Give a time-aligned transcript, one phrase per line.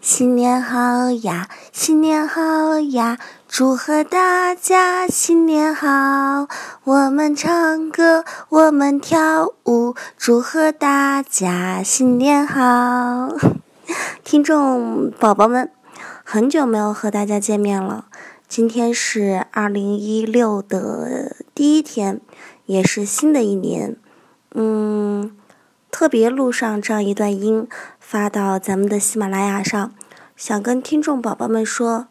[0.00, 6.48] 新年好呀，新年好呀，祝贺大家新年好！
[6.84, 13.28] 我们唱歌，我们跳舞，祝贺大家新年好！
[14.24, 15.70] 听众宝宝们，
[16.24, 18.06] 很久没有和大家见面了。
[18.48, 22.22] 今天是二零一六的第一天，
[22.64, 23.96] 也是新的一年。
[24.54, 25.36] 嗯。
[26.00, 29.92] 特别录上这样一段音，发到咱们的喜马拉雅上，
[30.34, 32.06] 想跟听众宝宝们说，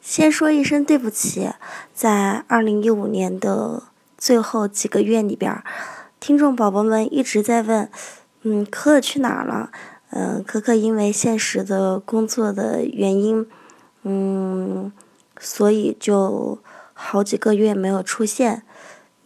[0.00, 1.50] 先说一声对不起，
[1.92, 3.82] 在二零一五年的
[4.16, 5.62] 最后几个月里边，
[6.18, 7.90] 听众宝宝们一直在问，
[8.44, 9.70] 嗯，可可去哪儿了？
[10.12, 13.46] 嗯，可可因为现实的工作的原因，
[14.04, 14.90] 嗯，
[15.38, 16.58] 所以就
[16.94, 18.62] 好几个月没有出现，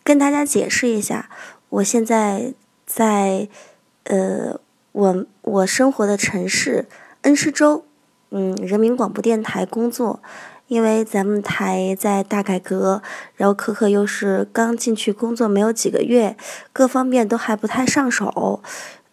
[0.02, 1.30] 跟大家解释一下，
[1.68, 2.54] 我现在。
[2.86, 3.48] 在，
[4.04, 4.60] 呃，
[4.92, 6.86] 我我生活的城市
[7.22, 7.84] 恩施州，
[8.30, 10.20] 嗯，人民广播电台工作。
[10.66, 13.02] 因为咱们台在大改革，
[13.36, 16.38] 然后可可又是刚进去工作没有几个月，
[16.72, 18.62] 各方面都还不太上手，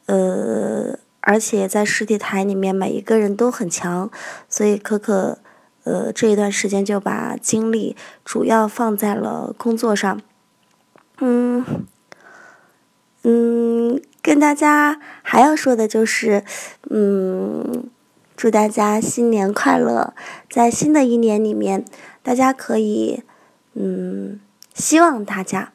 [0.05, 4.09] 呃，而且在实体台里面每一个人都很强，
[4.47, 5.39] 所以可可，
[5.83, 10.21] 呃，这一段时间就把精力主要放在了工作上，
[11.19, 11.85] 嗯。
[13.23, 16.43] 嗯，跟大家还要说的就是，
[16.89, 17.89] 嗯，
[18.35, 20.15] 祝大家新年快乐！
[20.49, 21.85] 在新的一年里面，
[22.23, 23.23] 大家可以，
[23.75, 24.39] 嗯，
[24.73, 25.71] 希望大家，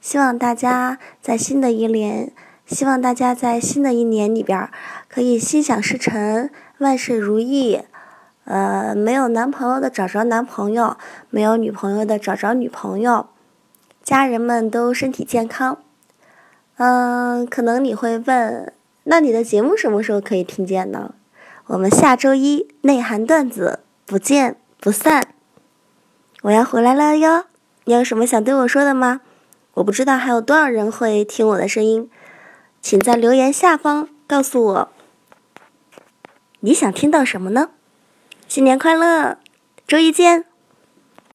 [0.00, 2.32] 希望大家在新的一年，
[2.66, 4.68] 希望大家在新的一年里边
[5.08, 7.80] 可以心想事成，万事如意。
[8.44, 10.98] 呃，没有男朋友的找着男朋友，
[11.30, 13.28] 没有女朋友的找着女朋友，
[14.02, 15.78] 家人们都身体健康。
[16.76, 18.72] 嗯，可能你会问，
[19.04, 21.14] 那你的节目什么时候可以听见呢？
[21.66, 25.28] 我们下周一内涵段子不见不散。
[26.42, 27.44] 我要回来了哟，
[27.84, 29.20] 你有什么想对我说的吗？
[29.74, 32.10] 我不知道还有多少人会听我的声音，
[32.82, 34.88] 请在留言下方告诉我，
[36.60, 37.70] 你想听到什么呢？
[38.46, 39.38] 新年快乐，
[39.86, 40.44] 周一见。